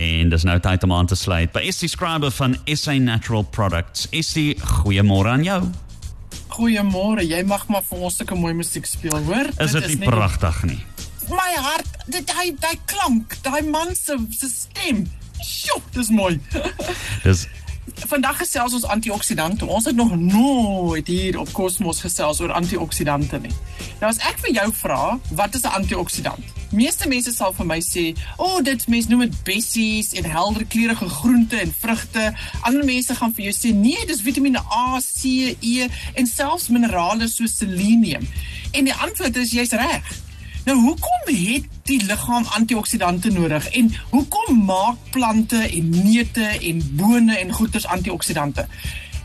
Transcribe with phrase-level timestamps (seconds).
[0.00, 4.06] En dis nou tyd om aan te sluit by Estie Scriber van SA Natural Products.
[4.16, 5.58] Estie, goeiemôre aan jou.
[6.56, 7.26] Goeiemôre.
[7.28, 9.50] Jy mag maar vir ons sulke mooi musiek speel, hoor?
[9.60, 10.80] Is dit nie pragtig nie?
[11.28, 15.04] My hart, dit hy daai klank, daai man se se stem.
[15.44, 16.40] Sjoe, dis mooi.
[17.26, 17.44] Dis
[17.94, 19.66] Vandag gesels ons antioksidante.
[19.66, 23.52] Ons het nog nooit hier op Cosmos gesels oor antioksidante nie.
[24.00, 26.44] Nou as ek vir jou vra, wat is 'n antioksidant?
[26.70, 30.64] Meeste mense sal vir my sê, "O, oh, dit mense noem dit bessies en helder
[30.64, 35.56] kleurige groente en vrugte." Ander mense gaan vir jou sê, "Nee, dis Vitamiene A, C,
[35.60, 38.28] E en selfs minerale soos selenium."
[38.70, 40.29] En die antwoord is jy's reg.
[40.64, 47.38] Nou hoekom het die liggaam antioksidante nodig en hoekom maak plante en neute en bone
[47.38, 48.66] en goeters antioksidante?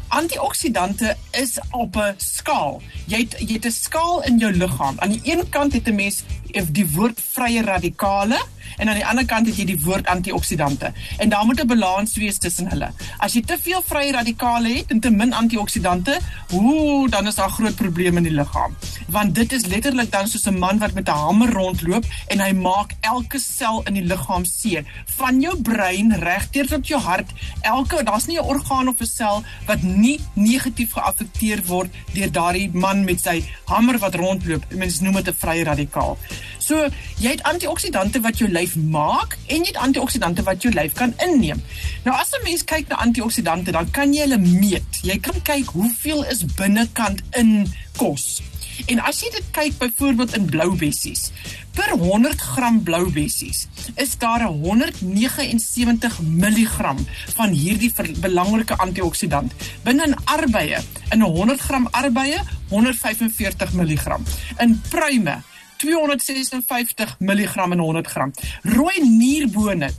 [0.08, 2.82] Antioksidante is op 'n skaal.
[3.06, 5.00] Jy het jy het 'n skaal in jou liggaam.
[5.00, 6.24] Aan die een kant het 'n mens
[6.64, 8.40] die woord vrye radikale
[8.77, 10.91] en aan die ander kant het jy die woord antioksidante.
[11.23, 12.90] En daar moet 'n balans wees tussen hulle.
[13.18, 16.20] As jy te veel vrye radikale het en te min antioksidante,
[16.54, 18.76] ooh, dan is daar groot probleme in die liggaam.
[19.07, 22.52] Want dit is letterlik dan soos 'n man wat met 'n hamer rondloop en hy
[22.52, 27.32] maak elke sel in die liggaam seer, van jou brein regdeur tot jou hart.
[27.62, 32.70] Elke daar's nie 'n orgaan of 'n sel wat nie negatief geaffekteer word deur daardie
[32.74, 34.63] man met sy hamer wat rondloop.
[34.70, 36.18] Mense noem dit 'n vrye radikaal.
[36.57, 36.88] So,
[37.21, 41.13] jy het antioksidante wat jou lyf maak en jy het antioksidante wat jou lyf kan
[41.24, 41.62] inneem.
[42.05, 44.99] Nou as 'n mens kyk na antioksidante, dan kan jy hulle meet.
[45.02, 48.41] Jy kan kyk hoeveel is binnekant in kos.
[48.85, 51.32] En as jy dit kyk byvoorbeeld in blou bessies,
[51.76, 56.93] per 100 gram blou bessies is daar 179 mg
[57.35, 59.54] van hierdie belangrike antioksidant.
[59.84, 60.80] Binne in arbeie,
[61.12, 64.18] in 'n 100 gram arbeie, 145 mg.
[64.59, 65.41] In pruime
[65.78, 68.31] 256 mg in 100 gram.
[68.62, 69.90] Rooi nierbone,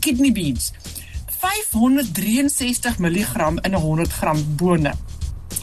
[0.00, 0.72] kidney beans,
[1.38, 4.94] 563 mg in 'n 100 gram bone.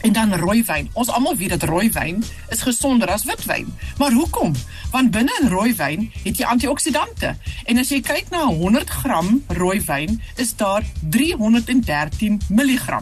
[0.04, 0.90] En dan rooiwyn.
[0.92, 3.74] Ons almal weet dat rooiwyn is gesonder as witwyn.
[3.98, 4.52] Maar hoekom?
[4.90, 7.36] Want binne in rooiwyn het jy antioksidante.
[7.64, 13.00] En as jy kyk na 100 gram rooiwyn, is daar 313 mg.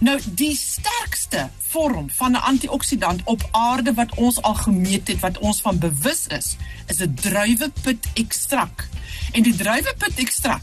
[0.00, 5.38] Nou die sterkste vorm van 'n antioksidant op aarde wat ons al gemeet het, wat
[5.38, 8.88] ons van bewus is, is 'n druiwepit ekstrak.
[9.32, 10.62] En die druiwepit ekstrak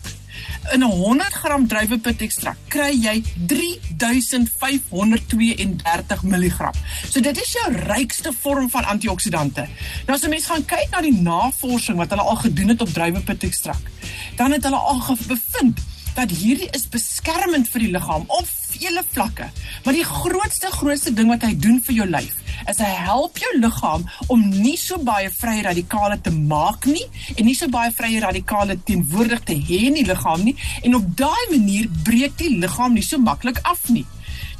[0.72, 6.72] in 'n 100 gram druiwepit ekstrak kry jy 3532 mg.
[7.10, 9.68] So dit is jou rykste vorm van antioksidante.
[10.06, 12.94] Nou as 'n mens gaan kyk na die navorsing wat hulle al gedoen het op
[12.94, 13.82] druiwepit ekstrak,
[14.36, 15.80] dan het hulle al bevind
[16.16, 19.50] dat hierdie is beskermend vir die liggaam op vele vlakke.
[19.84, 23.52] Maar die grootste grootste ding wat hy doen vir jou lyf is hy help jou
[23.60, 27.04] liggaam om nie so baie vrye radikale te maak nie
[27.36, 31.10] en nie so baie vrye radikale teenwoordig te hê in die liggaam nie en op
[31.20, 34.06] daai manier breek die liggaam nie so maklik af nie.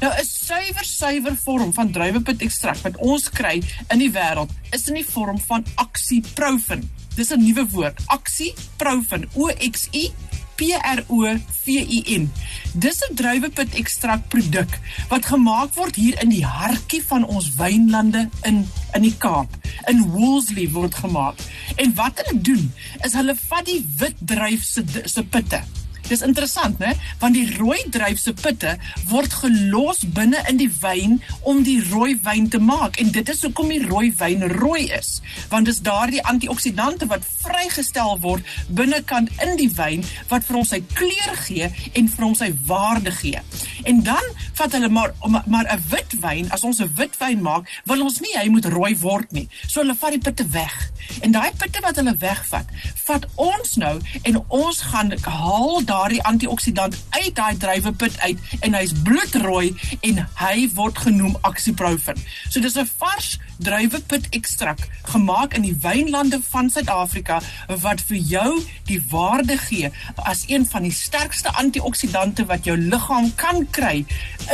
[0.00, 4.88] Nou 'n suiwer suiwer vorm van druiwepit ekstrak wat ons kry in die wêreld is
[4.88, 6.90] in die vorm van oxyprofen.
[7.16, 10.12] Dis 'n nuwe woord, oxyprofen, O X Y
[10.56, 11.22] P R O
[11.64, 12.32] V I N.
[12.72, 14.78] Dis 'n druiwepit ekstrak produk
[15.08, 19.50] wat gemaak word hier in die hartjie van ons wynlande in in die Kaap.
[19.86, 21.38] In Woolsley word gemaak.
[21.76, 22.72] En wat hulle doen
[23.02, 25.62] is hulle vat die wit druif se se pitte
[26.08, 26.92] Dis interessant, né?
[27.18, 28.76] Want die rooi druif se pitte
[29.08, 33.42] word gelos binne in die wyn om die rooi wyn te maak en dit is
[33.46, 35.20] hoekom die rooi wyn rooi is.
[35.52, 40.82] Want dis daardie antioksidante wat vrygestel word binnekant in die wyn wat vir ons sy
[40.94, 43.40] kleur gee en vir ons sy waarde gee.
[43.88, 45.14] En dan vat hulle maar
[45.46, 48.64] maar 'n wit wyn, as ons 'n wit wyn maak, wil ons nie hy moet
[48.64, 49.48] rooi word nie.
[49.66, 50.90] So hulle vat die pitte weg.
[51.20, 52.66] En daai pitte wat hulle wegvat,
[53.04, 58.94] vat ons nou en ons gaan haal daardie antioksidant uit daai druiwepit uit en hy's
[59.06, 59.74] bloedrooi
[60.08, 62.18] en hy word genoem oxyprofen.
[62.50, 64.80] So dis 'n vars druiwepit ekstrak
[65.12, 67.40] gemaak in die wynlande van Suid-Afrika
[67.84, 68.50] wat vir jou
[68.88, 74.04] die waarde gee as een van die sterkste antioksidante wat jou liggaam kan kry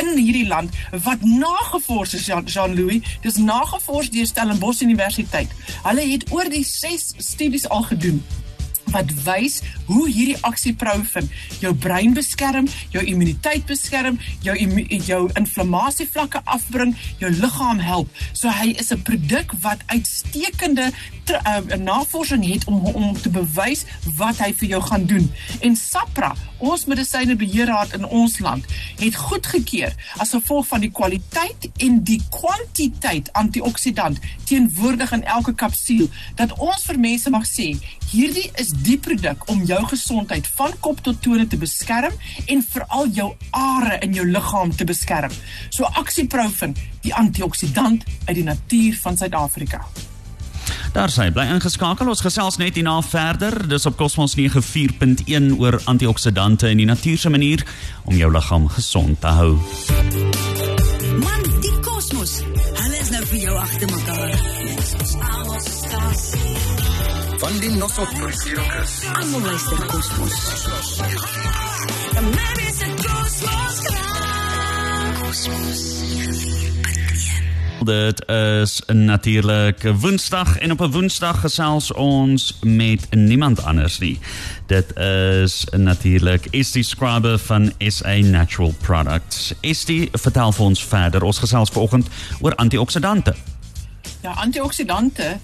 [0.03, 0.77] in hierdie land
[1.07, 5.49] wat nagevors is Jean-Louis dis nagevors deur Stellenbosch Universiteit.
[5.83, 8.23] Hulle het oor die 6 studies al gedoen
[8.91, 9.61] wat wys
[9.91, 11.29] hoe hierdie aksieprofen
[11.61, 14.55] jou brein beskerm, jou immuniteit beskerm, jou
[15.07, 18.09] jou inflammasie vlakke afbring, jou liggaam help.
[18.33, 20.93] So hy is 'n produk wat uitstekende
[21.31, 23.85] uh, navorsing het om om te bewys
[24.17, 25.31] wat hy vir jou gaan doen.
[25.61, 28.65] En SAPRA, ons medisynebeheerraad in ons land,
[28.99, 36.09] het goedgekeur as gevolg van die kwaliteit en die kwantiteit antioksidant teenwoordig in elke kapsuul
[36.35, 37.71] dat ons vir mense mag sê
[38.11, 42.15] hierdie is die produk om jou jou gesondheid van kop tot tone te beskerm
[42.47, 45.33] en veral jou are in jou liggaam te beskerm.
[45.71, 49.85] So Aksieprofen, die antioksidant uit die natuur van Suid-Afrika.
[50.91, 56.71] Daar sê bly ingeskakel ons gesels net hierna verder dis op Cosmos 94.1 oor antioksidante
[56.71, 57.65] en die natuurlike manier
[58.05, 59.55] om jou liggaam gesond te hou.
[63.21, 64.31] Nou vir jou agter mekaar.
[67.41, 68.97] Van die Nossot Prinsirkus.
[69.13, 70.39] Almal luister Cosmos.
[72.15, 73.81] Maybe it's a Cosmos.
[75.21, 76.70] Cosmos.
[77.85, 84.19] Dit is natuurlik Woensdag en op 'n Woensdag gesels ons met niemand anders nie.
[84.67, 89.55] Dit is natuurlik Estie Scriber van SA Natural Products.
[89.61, 91.23] Estie, vertel vir ons verder.
[91.23, 92.09] Ons gesels vanoggend
[92.41, 93.35] oor antioksidante.
[94.23, 95.39] Ja, antioksidante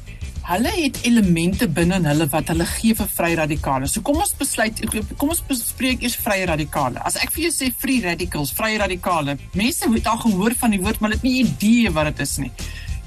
[0.47, 3.89] Hulle het elemente binne in hulle wat hulle gee vir vrye radikale.
[3.91, 4.79] So kom ons besluit
[5.19, 7.03] kom ons bespreek eers vrye radikale.
[7.03, 10.79] As ek vir jou sê free radicals, vrye radikale, mense het al gehoor van die
[10.85, 12.53] woord, maar hulle het nie idee wat dit is nie.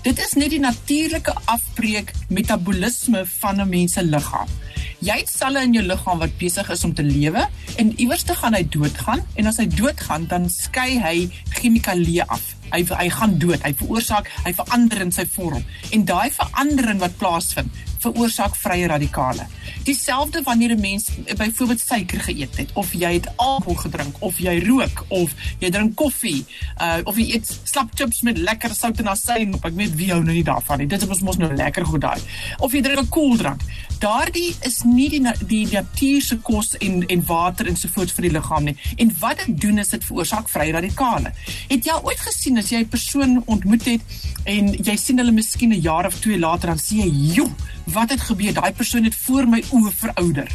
[0.04, 4.52] Dit is net die natuurlike afbreek metabolisme van 'n mens se liggaam.
[5.00, 7.48] Jy het selle in jou liggaam wat besig is om te lewe
[7.78, 12.59] en iewers te gaan hy doodgaan en as hy doodgaan dan skei hy chemikalieë af
[12.74, 13.62] hy hy gaan dood.
[13.66, 15.64] Hy veroorsaak, hy verander in sy vorm.
[15.96, 19.48] En daai verandering wat plaasvind, veroorsaak vrye radikale.
[19.84, 24.60] Dieselfde wanneer 'n mens byvoorbeeld suiker geëet het of jy het alkohol gedrink of jy
[24.66, 26.46] rook of jy drink koffie
[26.82, 29.66] uh, of jy eet slap chips met lekker sout en asyn op.
[29.66, 30.88] Ek weet wie hou nou nie daarvan nie.
[30.88, 32.22] Dit is mos nou lekker goed daai.
[32.60, 33.62] Of jy drink 'n koeldrank.
[34.00, 38.78] Daardie is nie die die natuurlike kos en en water ensovoorts vir die liggaam nie.
[38.98, 41.34] En wat dit doen is dit veroorsaak vrye radikale.
[41.68, 44.02] Het jy ooit gesien as jy 'n persoon ontmoet het
[44.46, 47.52] en jy sien hulle miskien 'n jaar of twee later dan sê jy, "Joe,
[47.92, 48.54] wat het gebeur?
[48.54, 50.52] Daai persoon het voor my oë verouder."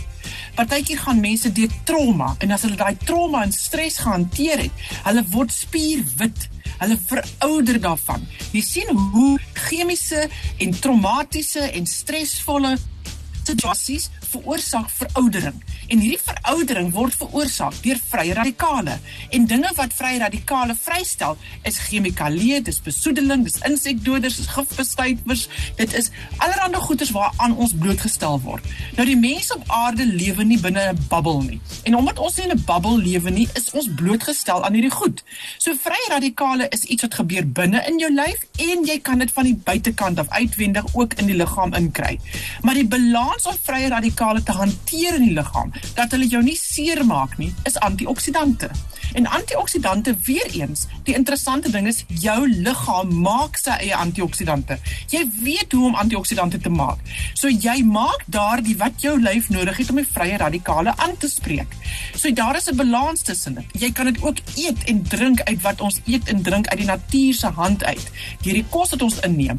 [0.54, 5.24] Partykeer gaan mense deur trauma en as hulle daai trauma en stres gehanteer het, hulle
[5.34, 6.48] word spierwit.
[6.78, 8.26] Hulle verouder daarvan.
[8.52, 10.28] Jy sien hoe chemiese
[10.58, 12.76] en traumatiese en stresvolle
[13.44, 15.62] situasies veroorsaak veroudering.
[15.88, 18.98] En hierdie veroudering word veroorsaak deur vrye radikale.
[19.30, 25.48] En dinge wat vrye radikale vrystel is chemikalieë dis besoedeling dis insekdoders dis gifbestuivers.
[25.76, 28.64] Dit is allerlei goeders waaraan ons blootgestel word.
[28.96, 31.60] Nou die mense op aarde lewe nie binne 'n bubbel nie.
[31.84, 35.22] En omdat ons nie in 'n bubbel lewe nie is ons blootgestel aan hierdie goed.
[35.58, 39.30] So vrye radikale is iets wat gebeur binne in jou lyf en jy kan dit
[39.30, 42.20] van die buitekant af uitwendig ook in die liggaam inkry.
[42.62, 46.42] Maar die balans om vrye radikale chemikale te hanteer in die liggaam dat hulle jou
[46.42, 48.70] nie seermaak nie, is antioksidante.
[49.14, 54.78] En antioksidante weer eens, die interessante ding is jou liggaam maak sy eie antioksidante.
[55.12, 56.98] Jy weet hoe om antioksidante te maak.
[57.34, 61.28] So jy maak daardie wat jou lyf nodig het om die vrye radikale aan te
[61.28, 61.76] spreek.
[62.14, 63.82] So daar is 'n balans tussen dit.
[63.82, 66.86] Jy kan dit ook eet en drink uit wat ons eet en drink uit die
[66.86, 68.10] natuur se hand uit,
[68.42, 69.58] deur die kos wat ons inneem.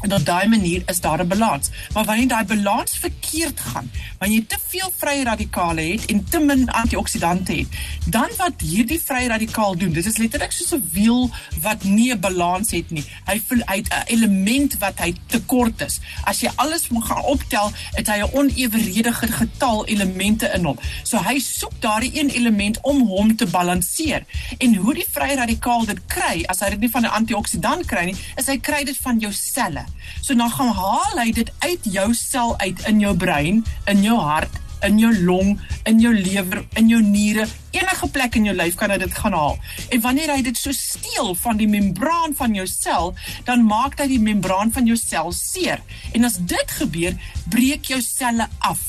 [0.00, 1.70] En op daai manier is daar 'n balans.
[1.92, 6.38] Maar wanneer daai balans verkeerd gaan, wanneer jy te veel vrye radikale het en te
[6.38, 7.66] min antioksidante het,
[8.06, 11.30] dan wat hierdie vrye radikaal doen, dit is letterlik soos 'n wiel
[11.60, 13.04] wat nie 'n balans het nie.
[13.24, 16.00] Hy voel uit 'n element wat hy tekort is.
[16.24, 20.78] As jy alles moet gaan optel, het hy 'n oneweredige getal elemente in hom.
[21.02, 24.24] So hy soek daardie een element om hom te balanseer.
[24.58, 28.04] En hoe die vrye radikaal dit kry, as hy dit nie van 'n antioksidant kry
[28.04, 29.89] nie, is hy kry dit van jou selle.
[30.20, 34.18] So dan gaan haal hy dit uit jou sel uit in jou brein, in jou
[34.20, 38.76] hart, in jou long, in jou lewer, in jou niere, enige plek in jou lyf
[38.80, 39.58] kan hy dit gaan haal.
[39.92, 43.14] En wanneer hy dit so steel van die membraan van jou sel,
[43.48, 45.82] dan maak hy die membraan van jou sel seer.
[46.16, 47.16] En as dit gebeur,
[47.52, 48.86] breek jou selle af.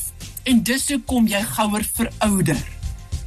[0.47, 2.61] En dis hoe kom jy gouer verouder.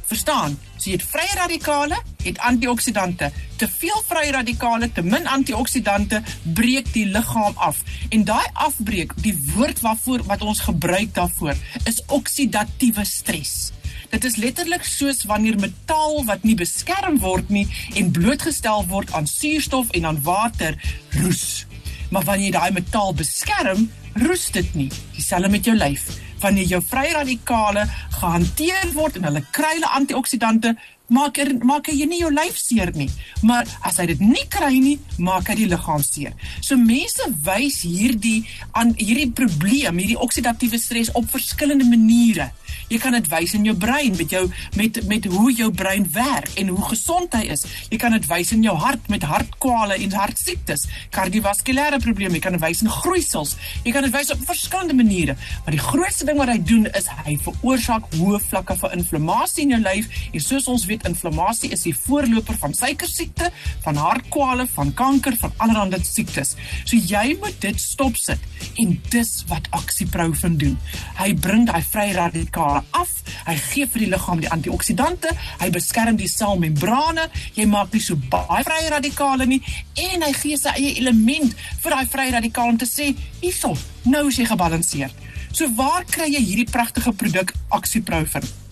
[0.05, 0.57] Verstaan?
[0.77, 3.31] So jy het vrye radikale, het antioksidante.
[3.57, 6.21] Te veel vrye radikale, te min antioksidante
[6.57, 7.81] breek die liggaam af.
[8.13, 11.55] En daai afbreek, die woord waarvoor wat ons gebruik daarvoor,
[11.89, 13.71] is oksidatiewe stres.
[14.13, 17.65] Dit is letterlik soos wanneer metaal wat nie beskerm word nie
[17.97, 20.77] en blootgestel word aan suurstof en aan water
[21.17, 21.65] roes.
[22.13, 23.89] Maar wanneer jy daai metaal beskerm,
[24.21, 24.91] roes dit nie.
[25.17, 26.05] Dieselfde met jou lyf
[26.45, 27.85] wanneer jou vrye radikale
[28.19, 30.75] gehanteer word en hulle kry hulle antioksidante,
[31.13, 33.09] maak er, maak hy nie jou lyf seer nie.
[33.45, 36.33] Maar as hy dit nie kry nie, maak hy die liggaam seer.
[36.65, 42.51] So mense wys hierdie aan hierdie probleem, hierdie oksidatiewe stres op verskillende maniere.
[42.89, 44.43] Jy kan dit wys in jou brein met jou
[44.75, 47.65] met met hoe jou brein werk en hoe gesond hy is.
[47.89, 52.55] Jy kan dit wys in jou hart met hartkwale en hartsiektes, kardiovaskulêre probleme, jy kan
[52.57, 53.55] dit wys in groeisels.
[53.85, 55.37] Jy kan dit wys op verskillende maniere.
[55.65, 59.75] Maar die grootste ding wat hy doen is hy veroorsaak hoë vlakke van inflammasie in
[59.75, 63.51] jou lyf en soos ons weet inflammasie is die voorloper van suikersiekte,
[63.85, 66.55] van hartkwale, van kanker, van allerlei siektes.
[66.85, 68.41] So jy moet dit stop sit
[68.81, 70.77] en dis wat oxyprofen doen.
[71.19, 73.11] Hy bring daai vrye radikale af.
[73.45, 75.31] Hy gee vir die liggaam die antioksidante,
[75.61, 79.61] hy beskerm die selmembrane, jy maak nie so baie vrye radikale nie
[80.01, 84.27] en hy gee sy eie element vir daai vrye radikale om te sê, hierso, nou
[84.29, 85.25] is jy gebalanseerd.
[85.55, 88.64] So waar kry jy hierdie pragtige produk oxyprofen?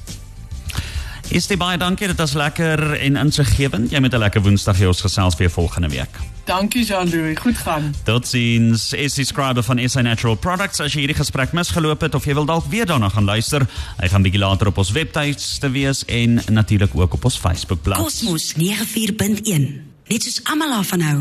[1.31, 3.90] Is dit baie dankie, dit was lekker en insiggewend.
[3.90, 6.19] Jy met 'n lekker Woensdag hier ons gesels weer volgende week.
[6.45, 7.95] Dankie Jean-Louis, goed gaan.
[8.05, 8.93] Totsiens.
[8.93, 12.35] Is die skrywer van SA Natural Products as jy hierdie gesprek misgeloop het of jy
[12.35, 13.67] wil dalk weer daarna gaan luister,
[14.00, 17.99] hy gaan bietjie later op ons webtuiste wees en natuurlik ook op ons Facebookblad.
[17.99, 19.88] Kosmos 94.1.
[20.11, 21.19] Net soos almal daarvan hou.